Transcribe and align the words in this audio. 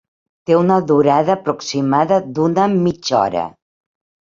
Té 0.49 0.53
una 0.59 0.77
durada 0.91 1.35
aproximada 1.35 2.19
d'una 2.39 2.67
mitja 2.75 3.17
hora. 3.21 3.47